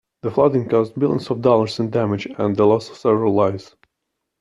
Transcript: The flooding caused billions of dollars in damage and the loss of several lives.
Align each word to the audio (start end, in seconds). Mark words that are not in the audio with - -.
The 0.23 0.31
flooding 0.31 0.67
caused 0.67 0.99
billions 0.99 1.29
of 1.29 1.41
dollars 1.43 1.79
in 1.79 1.91
damage 1.91 2.25
and 2.39 2.55
the 2.57 2.65
loss 2.65 2.89
of 2.89 2.97
several 2.97 3.35
lives. 3.35 3.75